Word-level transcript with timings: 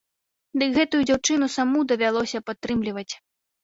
Дык 0.61 0.69
гэтую 0.77 1.03
дзяўчыну 1.11 1.53
саму 1.59 1.87
давялося 1.95 2.47
падтрымліваць. 2.53 3.11